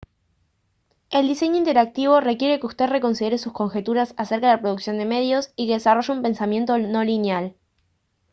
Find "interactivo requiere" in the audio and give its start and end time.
1.57-2.59